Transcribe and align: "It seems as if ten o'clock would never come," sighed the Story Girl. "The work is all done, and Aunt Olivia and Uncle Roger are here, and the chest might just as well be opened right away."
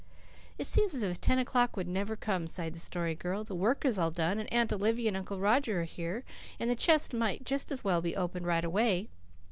"It 0.57 0.65
seems 0.65 0.95
as 0.95 1.03
if 1.03 1.21
ten 1.21 1.37
o'clock 1.37 1.77
would 1.77 1.87
never 1.87 2.15
come," 2.15 2.47
sighed 2.47 2.73
the 2.73 2.79
Story 2.79 3.13
Girl. 3.13 3.43
"The 3.43 3.53
work 3.53 3.85
is 3.85 3.99
all 3.99 4.09
done, 4.09 4.39
and 4.39 4.51
Aunt 4.51 4.73
Olivia 4.73 5.09
and 5.09 5.17
Uncle 5.17 5.39
Roger 5.39 5.81
are 5.81 5.83
here, 5.83 6.23
and 6.59 6.71
the 6.71 6.75
chest 6.75 7.13
might 7.13 7.43
just 7.45 7.71
as 7.71 7.83
well 7.83 8.01
be 8.01 8.15
opened 8.15 8.47
right 8.47 8.65
away." 8.65 9.09